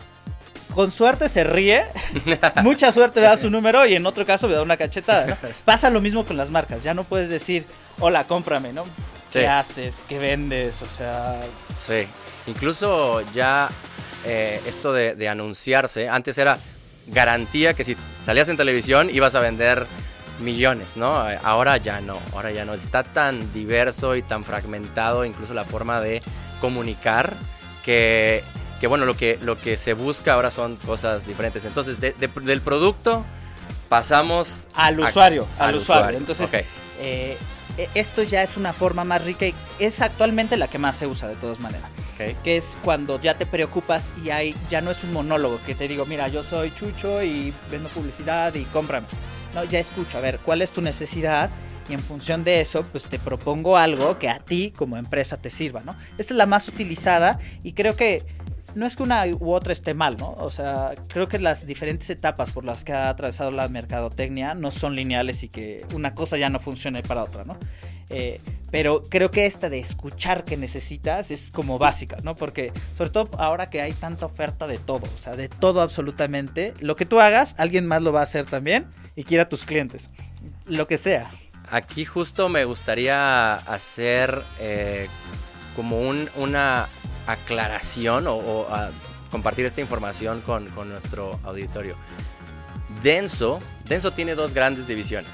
con 0.75 0.93
suerte 0.93 1.29
se 1.29 1.43
ríe, 1.43 1.87
mucha 2.63 2.93
suerte 2.93 3.21
me 3.21 3.27
da 3.27 3.37
su 3.37 3.51
número 3.51 3.85
y 3.85 3.95
en 3.95 4.07
otro 4.07 4.25
caso 4.25 4.47
me 4.47 4.55
da 4.55 4.63
una 4.63 4.77
cachetada. 4.77 5.37
Pasa 5.65 5.91
lo 5.91 6.01
mismo 6.01 6.25
con 6.25 6.37
las 6.37 6.51
marcas, 6.51 6.85
ya 6.85 6.95
no 6.95 7.03
puedes 7.03 7.29
decir, 7.29 7.67
hola, 7.99 8.25
cómprame, 8.25 8.73
¿no? 8.73 8.85
¿Qué 9.33 9.47
haces? 9.47 10.05
¿Qué 10.09 10.19
vendes? 10.19 10.83
O 10.83 10.87
sea... 10.97 11.41
Sí, 11.79 12.07
incluso 12.47 13.21
ya 13.33 13.69
eh, 14.25 14.61
esto 14.67 14.93
de, 14.93 15.29
anunciarse, 15.29 16.09
antes 16.09 16.39
era 16.39 16.59
garantía 17.07 17.75
que 17.75 17.85
si 17.85 17.97
salías 18.25 18.49
en 18.49 18.57
televisión 18.57 19.09
ibas 19.11 19.35
a 19.35 19.41
vender 19.41 19.87
millones, 20.41 20.97
¿no? 20.97 21.25
Ahora 21.43 21.77
ya 21.79 22.01
no, 22.01 22.19
ahora 22.33 22.51
ya 22.51 22.65
no. 22.65 22.75
Está 22.75 23.03
tan 23.03 23.53
diverso 23.53 24.17
y 24.17 24.23
tan 24.23 24.45
fragmentado 24.45 25.25
incluso 25.25 25.55
la 25.55 25.65
forma 25.65 26.01
de 26.01 26.23
comunicar 26.61 27.35
que, 27.85 28.43
que 28.81 28.87
bueno, 28.87 29.05
lo 29.07 29.17
que, 29.17 29.39
lo 29.43 29.59
que 29.59 29.77
se 29.77 29.95
busca 29.95 30.35
ahora 30.35 30.51
son 30.51 30.77
cosas 30.77 31.27
diferentes. 31.27 31.65
Entonces, 31.65 31.99
del 32.01 32.61
producto 32.61 33.25
pasamos 33.89 34.69
al 34.75 35.01
usuario, 35.01 35.47
al, 35.59 35.77
usuario. 35.77 36.19
Entonces, 36.19 36.51
eh, 37.01 37.37
esto 37.95 38.23
ya 38.23 38.43
es 38.43 38.57
una 38.57 38.73
forma 38.73 39.05
más 39.05 39.25
rica 39.25 39.47
y 39.47 39.55
es 39.79 40.01
actualmente 40.01 40.57
la 40.57 40.69
que 40.69 40.79
más 40.79 40.97
se 40.97 41.07
usa 41.07 41.29
de 41.29 41.37
todas 41.37 41.61
maneras. 41.61 41.91
Que 42.43 42.57
es 42.57 42.77
cuando 42.83 43.21
ya 43.21 43.39
te 43.39 43.47
preocupas 43.47 44.13
y 44.25 44.31
hay, 44.31 44.55
ya 44.69 44.81
no 44.81 44.91
es 44.91 45.05
un 45.05 45.13
monólogo 45.13 45.61
que 45.65 45.77
te 45.77 45.87
digo, 45.87 46.05
mira, 46.05 46.27
yo 46.27 46.43
soy 46.43 46.73
Chucho 46.75 47.23
y 47.23 47.55
vendo 47.71 47.89
publicidad 47.91 48.55
y 48.55 48.65
cómprame. 48.65 49.07
No, 49.55 49.63
ya 49.65 49.79
escucho, 49.79 50.19
a 50.19 50.21
ver, 50.21 50.41
¿cuál 50.41 50.61
es 50.63 50.73
tu 50.73 50.81
necesidad? 50.81 51.49
Y 51.89 51.95
en 51.95 52.01
función 52.01 52.45
de 52.45 52.61
eso, 52.61 52.83
pues 52.83 53.05
te 53.05 53.19
propongo 53.19 53.77
algo 53.77 54.19
que 54.19 54.29
a 54.29 54.41
ti 54.41 54.75
como 54.77 54.97
empresa 54.97 55.37
te 55.37 55.49
sirva, 55.49 55.83
¿no? 55.85 55.97
Esta 56.19 56.35
es 56.35 56.37
la 56.37 56.47
más 56.47 56.69
utilizada 56.69 57.39
y 57.63 57.73
creo 57.73 57.97
que 57.97 58.25
no 58.75 58.87
es 58.87 58.97
que 58.97 59.03
una 59.03 59.27
u 59.27 59.53
otra 59.53 59.73
esté 59.73 59.95
mal, 59.95 60.17
¿no? 60.17 60.33
O 60.33 60.51
sea, 60.51 60.93
creo 61.09 61.29
que 61.29 61.39
las 61.39 61.67
diferentes 61.67 62.09
etapas 62.11 62.53
por 62.53 62.65
las 62.65 62.85
que 62.85 62.93
ha 62.93 63.09
atravesado 63.09 63.51
la 63.51 63.69
mercadotecnia 63.69 64.55
no 64.55 64.71
son 64.71 64.95
lineales 64.95 65.43
y 65.43 65.49
que 65.49 65.87
una 65.95 66.15
cosa 66.15 66.37
ya 66.37 66.49
no 66.49 66.61
funcione 66.61 67.03
para 67.03 67.25
otra, 67.25 67.45
¿no? 67.45 67.57
Eh, 68.11 68.41
pero 68.71 69.03
creo 69.09 69.31
que 69.31 69.47
esta 69.47 69.71
de 69.71 69.79
escuchar 69.79 70.45
que 70.45 70.57
necesitas 70.57 71.31
es 71.31 71.51
como 71.51 71.79
básica, 71.79 72.17
¿no? 72.23 72.37
Porque 72.37 72.73
sobre 72.97 73.11
todo 73.11 73.31
ahora 73.39 73.71
que 73.71 73.81
hay 73.81 73.93
tanta 73.93 74.27
oferta 74.27 74.67
de 74.67 74.79
todo, 74.79 75.07
o 75.15 75.19
sea, 75.19 75.37
de 75.37 75.49
todo 75.49 75.81
absolutamente, 75.81 76.75
lo 76.81 76.97
que 76.97 77.07
tú 77.07 77.21
hagas, 77.21 77.55
alguien 77.59 77.87
más 77.87 78.03
lo 78.03 78.13
va 78.13 78.21
a 78.21 78.25
hacer 78.25 78.45
también 78.45 78.87
y 79.17 79.25
quiera 79.25 79.49
tus 79.49 79.65
clientes, 79.65 80.11
lo 80.67 80.87
que 80.87 80.99
sea. 80.99 81.31
Aquí 81.71 82.05
justo 82.05 82.49
me 82.49 82.65
gustaría 82.65 83.55
hacer 83.55 84.43
eh, 84.59 85.07
como 85.77 86.01
un, 86.01 86.29
una 86.37 86.89
aclaración 87.29 88.25
o, 88.27 88.67
compartir 89.31 89.67
esta 89.67 89.81
información 89.83 90.41
con, 90.41 90.67
con, 90.71 90.89
nuestro 90.89 91.39
auditorio. 91.45 91.95
Denso, 93.03 93.61
Denso 93.85 94.11
tiene 94.11 94.35
dos 94.35 94.55
grandes 94.55 94.87
divisiones. 94.87 95.31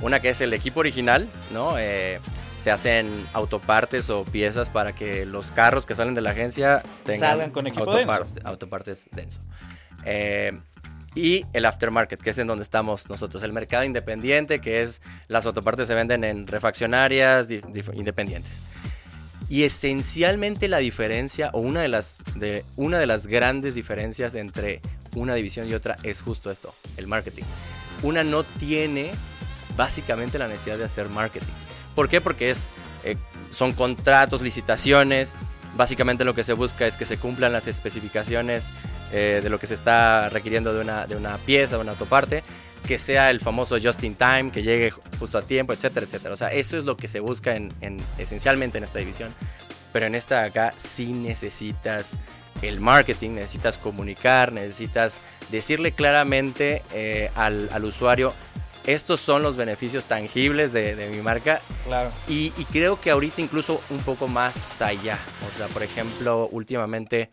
Una 0.00 0.20
que 0.20 0.30
es 0.30 0.40
el 0.42 0.52
equipo 0.52 0.80
original, 0.80 1.28
¿no? 1.52 1.78
Eh, 1.78 2.20
se 2.58 2.70
hacen 2.70 3.08
autopartes 3.32 4.10
o 4.10 4.24
piezas 4.24 4.68
para 4.68 4.92
que 4.92 5.24
los 5.24 5.50
carros 5.50 5.86
que 5.86 5.94
salen 5.94 6.14
de 6.14 6.20
la 6.20 6.30
agencia 6.30 6.82
tengan 7.04 7.50
con 7.50 7.66
equipo 7.66 7.94
denso. 7.94 8.24
autopartes 8.44 9.08
denso. 9.12 9.40
Eh, 10.04 10.58
y 11.14 11.44
el 11.52 11.64
aftermarket, 11.64 12.20
que 12.20 12.30
es 12.30 12.38
en 12.38 12.46
donde 12.46 12.62
estamos 12.62 13.08
nosotros, 13.08 13.42
el 13.42 13.52
mercado 13.52 13.84
independiente, 13.84 14.60
que 14.60 14.82
es 14.82 15.00
las 15.26 15.46
autopartes 15.46 15.88
se 15.88 15.94
venden 15.94 16.22
en 16.22 16.46
refaccionarias 16.46 17.48
independientes. 17.50 18.62
Y 19.48 19.64
esencialmente 19.64 20.68
la 20.68 20.78
diferencia, 20.78 21.50
o 21.52 21.60
una 21.60 21.80
de, 21.80 21.88
las, 21.88 22.22
de, 22.34 22.64
una 22.76 22.98
de 22.98 23.06
las 23.06 23.26
grandes 23.26 23.74
diferencias 23.74 24.34
entre 24.34 24.80
una 25.14 25.34
división 25.34 25.68
y 25.68 25.74
otra 25.74 25.96
es 26.02 26.20
justo 26.20 26.50
esto, 26.50 26.74
el 26.96 27.06
marketing. 27.06 27.44
Una 28.02 28.24
no 28.24 28.44
tiene 28.44 29.10
básicamente 29.76 30.38
la 30.38 30.48
necesidad 30.48 30.76
de 30.76 30.84
hacer 30.84 31.08
marketing. 31.08 31.46
¿Por 31.94 32.08
qué? 32.08 32.20
Porque 32.20 32.50
es, 32.50 32.68
eh, 33.04 33.16
son 33.50 33.72
contratos, 33.72 34.42
licitaciones. 34.42 35.34
Básicamente 35.76 36.24
lo 36.24 36.34
que 36.34 36.44
se 36.44 36.52
busca 36.52 36.86
es 36.86 36.96
que 36.96 37.06
se 37.06 37.16
cumplan 37.16 37.52
las 37.52 37.66
especificaciones 37.66 38.66
eh, 39.12 39.40
de 39.42 39.48
lo 39.48 39.58
que 39.58 39.66
se 39.66 39.74
está 39.74 40.28
requiriendo 40.28 40.74
de 40.74 40.82
una, 40.82 41.06
de 41.06 41.16
una 41.16 41.38
pieza, 41.38 41.76
de 41.76 41.82
una 41.82 41.92
autoparte 41.92 42.42
que 42.88 42.98
sea 42.98 43.28
el 43.28 43.38
famoso 43.38 43.76
just 43.78 44.02
in 44.02 44.14
time, 44.14 44.50
que 44.50 44.62
llegue 44.62 44.90
justo 44.90 45.36
a 45.36 45.42
tiempo, 45.42 45.74
etcétera, 45.74 46.06
etcétera. 46.06 46.32
O 46.32 46.38
sea, 46.38 46.48
eso 46.54 46.78
es 46.78 46.86
lo 46.86 46.96
que 46.96 47.06
se 47.06 47.20
busca 47.20 47.54
en, 47.54 47.70
esencialmente 48.16 48.78
en 48.78 48.84
esta 48.84 48.98
división. 48.98 49.34
Pero 49.92 50.06
en 50.06 50.14
esta 50.14 50.42
acá 50.42 50.72
sí 50.76 51.12
necesitas 51.12 52.12
el 52.62 52.80
marketing, 52.80 53.32
necesitas 53.32 53.76
comunicar, 53.76 54.52
necesitas 54.52 55.20
decirle 55.50 55.92
claramente 55.92 56.82
eh, 56.94 57.30
al, 57.34 57.84
usuario, 57.84 58.32
estos 58.86 59.20
son 59.20 59.42
los 59.42 59.58
beneficios 59.58 60.06
tangibles 60.06 60.72
de, 60.72 61.10
mi 61.12 61.20
marca. 61.20 61.60
Claro. 61.84 62.10
Y, 62.26 62.54
y, 62.56 62.64
creo 62.72 62.98
que 62.98 63.10
ahorita 63.10 63.42
incluso 63.42 63.82
un 63.90 63.98
poco 63.98 64.28
más 64.28 64.80
allá. 64.80 65.18
O 65.52 65.54
sea, 65.54 65.66
por 65.66 65.82
ejemplo, 65.82 66.48
últimamente 66.52 67.28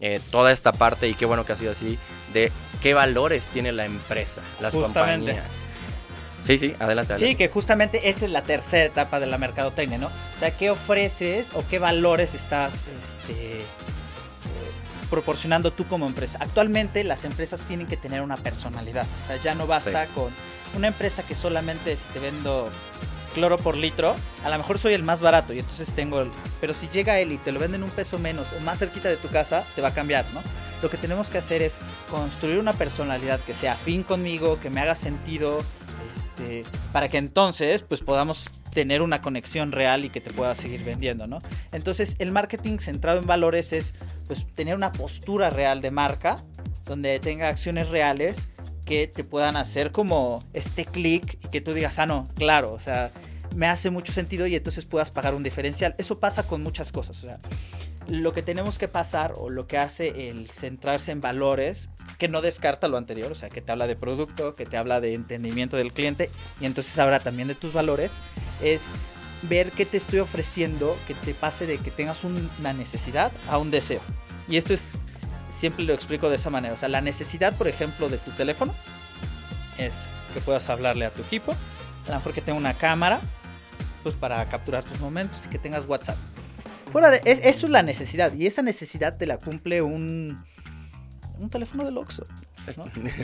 eh, 0.00 0.20
toda 0.30 0.52
esta 0.52 0.72
parte, 0.72 1.08
y 1.08 1.14
qué 1.14 1.26
bueno 1.26 1.44
que 1.44 1.52
ha 1.52 1.56
sido 1.56 1.72
así, 1.72 1.98
de 2.32 2.52
qué 2.82 2.94
valores 2.94 3.48
tiene 3.48 3.72
la 3.72 3.84
empresa, 3.86 4.42
las 4.60 4.74
compañías. 4.74 5.66
Sí, 6.38 6.58
sí, 6.58 6.74
adelante, 6.78 7.16
Sí, 7.16 7.34
que 7.34 7.48
justamente 7.48 8.10
esa 8.10 8.26
es 8.26 8.30
la 8.30 8.42
tercera 8.42 8.84
etapa 8.84 9.18
de 9.20 9.26
la 9.26 9.38
mercadotecnia, 9.38 9.98
¿no? 9.98 10.06
O 10.06 10.38
sea, 10.38 10.50
¿qué 10.50 10.70
ofreces 10.70 11.50
o 11.54 11.64
qué 11.68 11.78
valores 11.78 12.34
estás 12.34 12.82
este, 13.02 13.62
proporcionando 15.08 15.72
tú 15.72 15.86
como 15.86 16.06
empresa? 16.06 16.38
Actualmente 16.40 17.02
las 17.04 17.24
empresas 17.24 17.62
tienen 17.62 17.86
que 17.86 17.96
tener 17.96 18.20
una 18.20 18.36
personalidad. 18.36 19.06
O 19.24 19.26
sea, 19.26 19.36
ya 19.38 19.54
no 19.54 19.66
basta 19.66 20.06
con 20.08 20.30
una 20.76 20.88
empresa 20.88 21.22
que 21.22 21.34
solamente 21.34 21.96
te 22.12 22.18
vendo 22.20 22.70
cloro 23.36 23.58
por 23.58 23.76
litro, 23.76 24.16
a 24.44 24.48
lo 24.48 24.56
mejor 24.56 24.78
soy 24.78 24.94
el 24.94 25.02
más 25.02 25.20
barato 25.20 25.52
y 25.52 25.58
entonces 25.58 25.92
tengo 25.92 26.22
el... 26.22 26.30
Pero 26.58 26.72
si 26.72 26.88
llega 26.88 27.20
él 27.20 27.32
y 27.32 27.36
te 27.36 27.52
lo 27.52 27.60
venden 27.60 27.82
un 27.82 27.90
peso 27.90 28.18
menos 28.18 28.46
o 28.56 28.60
más 28.60 28.78
cerquita 28.78 29.10
de 29.10 29.18
tu 29.18 29.28
casa, 29.28 29.62
te 29.74 29.82
va 29.82 29.88
a 29.88 29.94
cambiar, 29.94 30.24
¿no? 30.32 30.40
Lo 30.82 30.88
que 30.88 30.96
tenemos 30.96 31.28
que 31.28 31.36
hacer 31.36 31.60
es 31.60 31.78
construir 32.10 32.58
una 32.58 32.72
personalidad 32.72 33.38
que 33.40 33.52
sea 33.52 33.74
afín 33.74 34.04
conmigo, 34.04 34.58
que 34.58 34.70
me 34.70 34.80
haga 34.80 34.94
sentido, 34.94 35.62
este, 36.14 36.64
para 36.92 37.10
que 37.10 37.18
entonces 37.18 37.82
pues 37.82 38.00
podamos 38.00 38.50
tener 38.72 39.02
una 39.02 39.20
conexión 39.20 39.70
real 39.70 40.06
y 40.06 40.10
que 40.10 40.22
te 40.22 40.30
pueda 40.30 40.54
seguir 40.54 40.82
vendiendo, 40.82 41.26
¿no? 41.26 41.40
Entonces 41.72 42.16
el 42.20 42.32
marketing 42.32 42.78
centrado 42.78 43.20
en 43.20 43.26
valores 43.26 43.74
es 43.74 43.92
pues 44.26 44.46
tener 44.54 44.74
una 44.74 44.92
postura 44.92 45.50
real 45.50 45.82
de 45.82 45.90
marca, 45.90 46.42
donde 46.86 47.20
tenga 47.20 47.48
acciones 47.48 47.90
reales 47.90 48.38
que 48.86 49.08
te 49.08 49.24
puedan 49.24 49.56
hacer 49.56 49.92
como 49.92 50.42
este 50.54 50.86
clic 50.86 51.38
y 51.44 51.48
que 51.48 51.60
tú 51.60 51.74
digas, 51.74 51.98
ah, 51.98 52.06
no, 52.06 52.28
claro, 52.36 52.72
o 52.72 52.78
sea, 52.78 53.10
me 53.54 53.66
hace 53.66 53.90
mucho 53.90 54.12
sentido 54.12 54.46
y 54.46 54.54
entonces 54.54 54.86
puedas 54.86 55.10
pagar 55.10 55.34
un 55.34 55.42
diferencial. 55.42 55.94
Eso 55.98 56.20
pasa 56.20 56.44
con 56.44 56.62
muchas 56.62 56.92
cosas, 56.92 57.26
lo 58.08 58.32
que 58.32 58.42
tenemos 58.42 58.78
que 58.78 58.86
pasar 58.86 59.34
o 59.36 59.50
lo 59.50 59.66
que 59.66 59.78
hace 59.78 60.30
el 60.30 60.48
centrarse 60.48 61.10
en 61.10 61.20
valores, 61.20 61.88
que 62.18 62.28
no 62.28 62.40
descarta 62.40 62.86
lo 62.86 62.96
anterior, 62.96 63.32
o 63.32 63.34
sea, 63.34 63.50
que 63.50 63.60
te 63.60 63.72
habla 63.72 63.88
de 63.88 63.96
producto, 63.96 64.54
que 64.54 64.64
te 64.64 64.76
habla 64.76 65.00
de 65.00 65.14
entendimiento 65.14 65.76
del 65.76 65.92
cliente 65.92 66.30
y 66.60 66.66
entonces 66.66 66.96
habla 67.00 67.18
también 67.18 67.48
de 67.48 67.56
tus 67.56 67.72
valores, 67.72 68.12
es 68.62 68.84
ver 69.42 69.72
qué 69.72 69.84
te 69.84 69.96
estoy 69.96 70.20
ofreciendo 70.20 70.96
que 71.08 71.14
te 71.14 71.34
pase 71.34 71.66
de 71.66 71.78
que 71.78 71.90
tengas 71.90 72.22
una 72.22 72.72
necesidad 72.72 73.32
a 73.48 73.58
un 73.58 73.72
deseo. 73.72 74.00
Y 74.48 74.56
esto 74.56 74.72
es 74.72 74.98
siempre 75.56 75.84
lo 75.84 75.94
explico 75.94 76.28
de 76.28 76.36
esa 76.36 76.50
manera. 76.50 76.74
O 76.74 76.76
sea, 76.76 76.88
la 76.88 77.00
necesidad, 77.00 77.54
por 77.54 77.68
ejemplo, 77.68 78.08
de 78.08 78.18
tu 78.18 78.30
teléfono 78.32 78.74
es 79.78 80.06
que 80.34 80.40
puedas 80.40 80.68
hablarle 80.68 81.06
a 81.06 81.10
tu 81.10 81.22
equipo. 81.22 81.52
A 82.06 82.10
lo 82.10 82.14
mejor 82.16 82.32
que 82.32 82.40
tenga 82.40 82.58
una 82.58 82.74
cámara, 82.74 83.20
pues 84.02 84.14
para 84.14 84.44
capturar 84.48 84.84
tus 84.84 85.00
momentos 85.00 85.46
y 85.46 85.48
que 85.48 85.58
tengas 85.58 85.86
WhatsApp. 85.86 86.16
Fuera 86.92 87.10
de 87.10 87.20
es, 87.24 87.40
eso 87.42 87.66
es 87.66 87.72
la 87.72 87.82
necesidad 87.82 88.32
y 88.34 88.46
esa 88.46 88.62
necesidad 88.62 89.16
te 89.16 89.26
la 89.26 89.38
cumple 89.38 89.82
un 89.82 90.44
un 91.38 91.50
teléfono 91.50 91.84
de 91.84 91.96
Oxxo. 91.98 92.26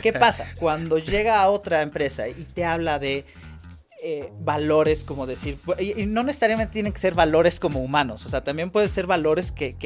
¿Qué 0.01 0.13
pasa? 0.13 0.45
Cuando 0.59 0.97
llega 0.97 1.41
a 1.41 1.49
otra 1.49 1.81
empresa 1.81 2.27
y 2.27 2.45
te 2.45 2.65
habla 2.65 2.99
de 2.99 3.25
eh, 4.05 4.33
valores, 4.41 5.05
como 5.05 5.25
decir, 5.25 5.57
y, 5.79 6.05
no 6.07 6.23
necesariamente 6.23 6.73
tienen 6.73 6.91
que 6.91 6.99
ser 6.99 7.13
valores 7.13 7.57
como 7.57 7.79
humanos, 7.79 8.25
o 8.25 8.29
sea, 8.29 8.43
también 8.43 8.69
puede 8.69 8.89
ser 8.89 9.07
valores 9.07 9.53
que, 9.53 9.77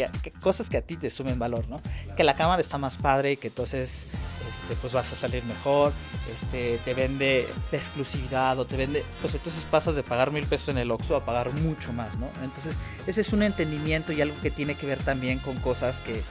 cosas 0.41 0.71
que 0.71 0.77
a 0.77 0.81
ti 0.81 0.97
te 0.97 1.11
sumen 1.11 1.37
valor, 1.37 1.67
¿no? 1.67 1.79
Que 2.15 2.23
la 2.23 2.33
cámara 2.33 2.59
está 2.59 2.79
más 2.79 2.97
padre 2.97 3.33
y 3.33 3.37
que 3.37 3.49
entonces, 3.49 4.05
este, 4.49 4.75
pues 4.81 4.91
vas 4.91 5.13
a 5.13 5.15
salir 5.15 5.43
mejor, 5.43 5.93
este, 6.33 6.79
te 6.83 6.95
vende 6.95 7.47
exclusividad 7.71 8.57
o 8.57 8.65
te 8.65 8.75
vende, 8.75 9.03
pues 9.21 9.35
entonces 9.35 9.63
pasas 9.69 9.93
de 9.93 10.01
pagar 10.01 10.31
mil 10.31 10.47
pesos 10.47 10.69
en 10.69 10.79
el 10.79 10.89
Oxxo 10.89 11.15
a 11.15 11.23
pagar 11.23 11.53
mucho 11.53 11.93
más, 11.93 12.17
¿no? 12.17 12.27
Entonces, 12.43 12.73
ese 13.05 13.21
es 13.21 13.33
un 13.33 13.43
entendimiento 13.43 14.13
y 14.13 14.21
algo 14.21 14.35
que 14.41 14.49
tiene 14.49 14.73
que 14.73 14.87
ver 14.87 14.97
también 14.97 15.37
con 15.37 15.57
cosas 15.57 15.99
que 15.99 16.23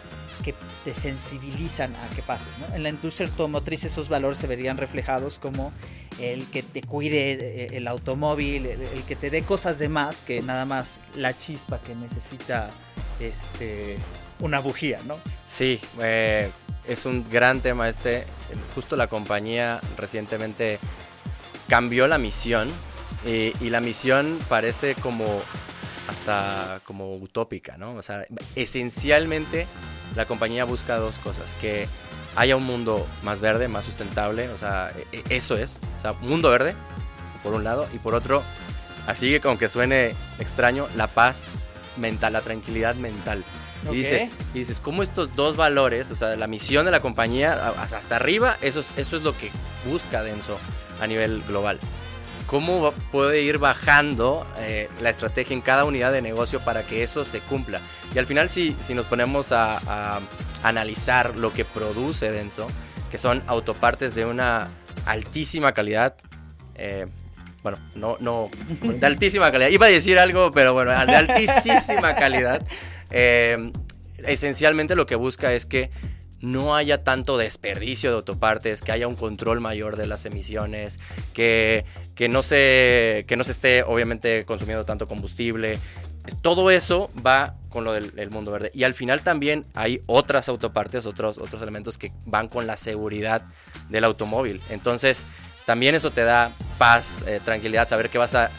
que 0.43 0.55
te 0.85 0.95
sensibilizan 0.95 1.95
a 1.97 2.14
que 2.14 2.23
pases. 2.23 2.55
En 2.75 2.83
la 2.83 2.88
industria 2.88 3.28
automotriz 3.28 3.85
esos 3.85 4.09
valores 4.09 4.38
se 4.38 4.47
verían 4.47 4.76
reflejados 4.76 5.38
como 5.38 5.73
el 6.19 6.47
que 6.47 6.62
te 6.62 6.83
cuide 6.83 7.33
eh, 7.33 7.69
el 7.73 7.88
automóvil, 7.88 8.66
el, 8.66 9.02
que 9.05 9.16
te 9.16 9.31
dé 9.31 9.43
cosas 9.43 9.78
de 9.78 9.88
más 9.88 10.21
que 10.21 10.43
nada 10.43 10.64
más 10.64 11.00
la 11.14 11.37
chispa 11.37 11.78
que 11.81 11.95
necesita 11.95 12.71
este, 13.21 13.97
una 14.40 14.61
bujía, 14.61 15.00
¿no? 15.07 15.19
Sí, 15.47 15.81
eh, 16.00 16.50
es 16.87 17.07
un 17.07 17.28
gran 17.28 17.61
tema 17.61 17.88
este. 17.88 18.25
Justo 18.75 18.97
la 18.97 19.09
compañía 19.09 19.81
recientemente 19.97 20.78
cambió 21.69 22.07
la 22.07 22.19
misión 22.19 22.69
y, 23.26 23.52
y 23.61 23.71
la 23.71 23.81
misión 23.81 24.38
parece 24.49 24.95
como 24.95 25.43
hasta 26.09 26.81
como 26.85 27.16
utópica, 27.16 27.76
¿no? 27.76 27.95
O 27.95 28.02
sea, 28.02 28.26
esencialmente 28.55 29.66
la 30.17 30.25
compañía 30.27 30.65
busca 30.65 30.97
dos 30.97 31.19
cosas, 31.19 31.55
que 31.61 31.87
haya 32.35 32.57
un 32.57 32.65
mundo 32.65 33.07
más 33.23 33.41
verde, 33.41 33.69
más 33.69 33.85
sustentable, 33.85 34.49
o 34.49 34.59
sea, 34.59 34.91
e, 35.13 35.19
e, 35.19 35.37
eso 35.37 35.57
es, 35.57 35.77
o 35.99 36.01
sea, 36.01 36.13
mundo 36.15 36.51
verde, 36.51 36.75
por 37.43 37.55
un 37.55 37.65
lado, 37.65 37.87
y 37.93 37.99
por 37.99 38.15
otro, 38.15 38.43
así 39.07 39.39
que 39.39 39.49
aunque 39.49 39.69
suene 39.69 40.15
extraño, 40.39 40.89
la 40.97 41.07
paz 41.07 41.49
mental, 41.97 42.33
la 42.33 42.41
tranquilidad 42.41 42.95
mental. 42.97 43.45
Y, 43.91 43.97
dices, 43.97 44.31
y 44.53 44.61
dices, 44.61 44.81
¿cómo 44.81 45.03
estos 45.03 45.37
dos 45.37 45.57
valores, 45.57 46.11
o 46.11 46.17
sea, 46.17 46.35
la 46.37 46.47
misión 46.47 46.87
de 46.87 46.91
la 46.91 47.01
compañía, 47.01 47.53
hasta 47.93 48.17
arriba, 48.17 48.57
eso 48.61 48.81
es, 48.81 48.91
eso 48.97 49.17
es 49.17 49.23
lo 49.23 49.37
que 49.37 49.51
busca 49.89 50.23
Denso 50.23 50.59
a 51.01 51.07
nivel 51.07 51.43
global? 51.47 51.79
Cómo 52.47 52.93
puede 53.11 53.43
ir 53.43 53.59
bajando 53.59 54.47
eh, 54.59 54.88
la 55.00 55.11
estrategia 55.11 55.55
en 55.55 55.61
cada 55.61 55.85
unidad 55.85 56.12
de 56.12 56.23
negocio 56.23 56.61
para 56.61 56.83
que 56.83 57.03
eso 57.03 57.25
se 57.25 57.41
cumpla. 57.41 57.81
Y 58.15 58.19
al 58.19 58.26
final 58.26 58.49
si, 58.49 58.76
si 58.81 58.95
nos 58.95 59.07
ponemos 59.07 59.53
a, 59.53 60.21
analizar 60.62 61.37
lo 61.37 61.53
que 61.53 61.65
produce 61.65 62.33
Denso, 62.33 62.67
que 63.11 63.19
son 63.19 63.43
autopartes 63.47 64.15
de 64.15 64.25
una 64.25 64.69
altísima 65.05 65.73
calidad. 65.73 66.17
Eh, 66.75 67.07
bueno, 67.62 67.79
no, 67.95 68.17
no, 68.21 68.50
de 68.83 69.07
altísima 69.07 69.50
calidad. 69.53 69.71
Iba 69.71 69.87
a 69.87 69.91
decir 69.91 70.19
algo, 70.19 70.50
pero 70.50 70.73
bueno, 70.73 70.91
de 70.91 71.17
altísima 71.17 72.15
calidad. 72.15 72.62
Eh, 73.12 73.71
esencialmente 74.25 74.97
lo 74.97 75.07
que 75.07 75.15
busca 75.15 75.53
es 75.53 75.65
que 75.65 75.91
no 76.47 76.76
haya 76.76 77.03
tanto 77.03 77.37
desperdicio 77.38 78.11
de 78.11 78.17
autopartes, 78.17 78.81
que 78.81 78.93
haya 78.93 79.09
un 79.09 79.17
control 79.17 79.61
mayor 79.61 79.97
de 79.97 80.07
las 80.07 80.25
emisiones, 80.26 81.00
que, 81.35 81.85
que, 82.15 82.29
no, 82.29 82.43
se, 82.43 83.25
que 83.26 83.37
no 83.37 83.45
se 83.45 83.53
esté 83.53 83.83
obviamente 83.83 84.45
consumiendo 84.45 84.85
tanto 84.85 85.09
combustible. 85.09 85.79
Todo 86.43 86.71
eso 86.71 87.11
va 87.25 87.55
con 87.69 87.85
lo 87.85 87.93
del 87.93 88.31
mundo 88.31 88.53
verde. 88.53 88.71
Y 88.75 88.85
al 88.85 88.95
final 88.95 89.23
también 89.23 89.67
hay 89.75 90.00
otras 90.07 90.49
autopartes, 90.49 91.05
otros, 91.05 91.38
otros 91.38 91.61
elementos 91.62 91.99
que 91.99 92.12
van 92.25 92.49
con 92.49 92.67
la 92.67 92.76
seguridad 92.76 93.43
del 93.88 94.05
automóvil. 94.05 94.61
Entonces, 94.71 95.25
también 95.67 95.95
eso 95.95 96.11
te 96.11 96.23
da 96.23 96.53
paz, 96.79 97.25
eh, 97.26 97.41
tranquilidad, 97.45 97.88
saber 97.88 98.09
que 98.09 98.19
vas 98.19 98.35
a, 98.35 98.50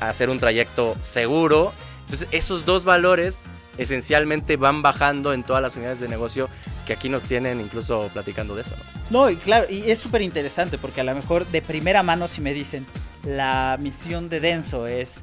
a 0.00 0.08
hacer 0.08 0.28
un 0.28 0.40
trayecto 0.40 0.96
seguro. 1.02 1.72
Entonces, 2.02 2.28
esos 2.32 2.64
dos 2.64 2.84
valores 2.84 3.48
esencialmente 3.78 4.56
van 4.56 4.82
bajando 4.82 5.32
en 5.32 5.44
todas 5.44 5.62
las 5.62 5.76
unidades 5.76 6.00
de 6.00 6.08
negocio 6.08 6.48
que 6.88 6.94
aquí 6.94 7.10
nos 7.10 7.22
tienen 7.24 7.60
incluso 7.60 8.08
platicando 8.14 8.54
de 8.54 8.62
eso. 8.62 8.74
No, 9.10 9.24
no 9.24 9.30
y 9.30 9.36
claro, 9.36 9.66
y 9.68 9.90
es 9.90 9.98
súper 9.98 10.22
interesante 10.22 10.78
porque 10.78 11.02
a 11.02 11.04
lo 11.04 11.14
mejor 11.14 11.46
de 11.46 11.60
primera 11.60 12.02
mano 12.02 12.28
si 12.28 12.40
me 12.40 12.54
dicen 12.54 12.86
la 13.24 13.76
misión 13.78 14.30
de 14.30 14.40
Denso 14.40 14.86
es 14.86 15.20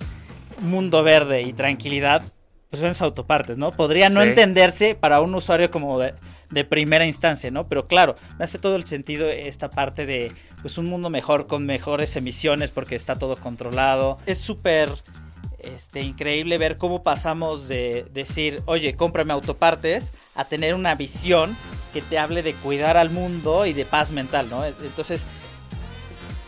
mundo 0.60 1.02
verde 1.02 1.42
y 1.42 1.54
tranquilidad, 1.54 2.22
pues 2.70 2.80
son 2.82 3.06
autopartes, 3.08 3.58
¿no? 3.58 3.72
Podría 3.72 4.10
no 4.10 4.22
entenderse 4.22 4.94
para 4.94 5.22
un 5.22 5.34
usuario 5.34 5.72
como 5.72 6.00
de, 6.00 6.14
de, 6.52 6.66
primera 6.66 7.08
instancia, 7.08 7.50
¿no? 7.50 7.68
Pero 7.68 7.88
claro, 7.88 8.16
me 8.38 8.46
hace 8.46 8.60
todo 8.60 8.76
el 8.76 8.86
sentido 8.86 9.28
esta 9.28 9.72
parte 9.72 10.06
de 10.06 10.32
pues 10.62 10.78
un 10.78 10.86
mundo 10.86 11.10
mejor 11.10 11.48
con 11.48 11.66
mejores 11.66 12.16
emisiones 12.16 12.70
porque 12.70 12.96
está 12.96 13.16
todo 13.16 13.38
controlado. 13.38 14.20
Es 14.28 14.38
súper 14.38 14.90
este, 15.66 16.02
increíble 16.02 16.58
ver 16.58 16.78
cómo 16.78 17.04
pasamos 17.04 17.68
de 17.68 18.06
decir, 18.14 18.62
oye, 18.66 18.96
cómprame 18.96 19.34
autopartes, 19.34 20.12
a 20.36 20.46
tener 20.46 20.74
una 20.76 20.96
visión 20.96 21.56
que 21.94 22.02
te 22.02 22.18
hable 22.18 22.44
de 22.44 22.54
cuidar 22.54 22.98
al 22.98 23.10
mundo 23.10 23.66
y 23.66 23.74
de 23.74 23.86
paz 23.86 24.12
mental, 24.12 24.50
¿no? 24.50 24.66
Entonces, 24.66 25.26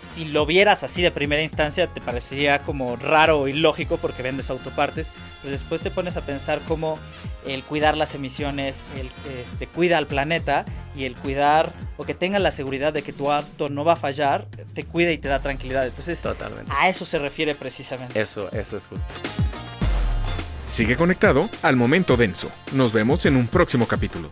si 0.02 0.26
lo 0.26 0.46
vieras 0.46 0.84
así 0.84 1.02
de 1.02 1.12
primera 1.12 1.42
instancia, 1.42 1.88
te 1.88 2.02
parecería 2.02 2.64
como 2.64 2.96
raro 2.96 3.42
o 3.42 3.48
ilógico 3.48 3.98
porque 3.98 4.24
vendes 4.24 4.50
autopartes, 4.50 5.14
pero 5.42 5.52
después 5.52 5.82
te 5.82 5.92
pones 5.92 6.18
a 6.18 6.22
pensar 6.22 6.60
cómo 6.68 7.00
el 7.46 7.64
cuidar 7.64 7.98
las 7.98 8.16
emisiones, 8.16 8.84
el 8.98 9.10
este, 9.44 9.68
cuida 9.68 9.98
al 9.98 10.08
planeta 10.08 10.66
y 10.96 11.06
el 11.06 11.16
cuidar 11.16 11.72
o 11.98 12.06
que 12.06 12.14
tengas 12.14 12.42
la 12.42 12.52
seguridad 12.52 12.94
de 12.94 13.04
que 13.04 13.14
tu 13.14 13.32
auto 13.32 13.70
no 13.70 13.86
va 13.86 13.94
a 13.94 13.98
fallar, 13.98 14.48
te 14.74 14.84
cuida 14.84 15.12
y 15.12 15.18
te 15.18 15.28
da 15.28 15.40
tranquilidad. 15.40 15.86
Entonces, 15.86 16.22
Totalmente. 16.22 16.72
a 16.76 16.90
eso 16.90 17.06
se 17.06 17.18
refiere 17.18 17.56
precisamente. 17.56 18.20
Eso, 18.20 18.52
eso 18.52 18.78
es 18.78 18.88
justo. 18.88 19.08
Sigue 20.70 20.98
conectado 20.98 21.50
al 21.62 21.76
momento 21.76 22.18
denso. 22.18 22.52
Nos 22.74 22.92
vemos 22.92 23.26
en 23.26 23.36
un 23.38 23.48
próximo 23.48 23.88
capítulo. 23.88 24.26